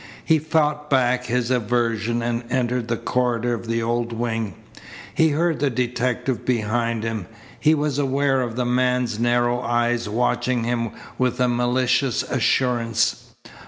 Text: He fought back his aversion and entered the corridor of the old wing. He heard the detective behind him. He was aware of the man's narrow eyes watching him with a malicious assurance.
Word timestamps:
He 0.25 0.39
fought 0.39 0.89
back 0.89 1.25
his 1.25 1.51
aversion 1.51 2.23
and 2.23 2.43
entered 2.51 2.87
the 2.87 2.97
corridor 2.97 3.53
of 3.53 3.67
the 3.67 3.83
old 3.83 4.11
wing. 4.11 4.55
He 5.13 5.29
heard 5.29 5.59
the 5.59 5.69
detective 5.69 6.43
behind 6.43 7.03
him. 7.03 7.27
He 7.59 7.75
was 7.75 7.99
aware 7.99 8.41
of 8.41 8.55
the 8.55 8.65
man's 8.65 9.19
narrow 9.19 9.61
eyes 9.61 10.09
watching 10.09 10.63
him 10.63 10.89
with 11.19 11.39
a 11.39 11.47
malicious 11.47 12.23
assurance. 12.23 13.27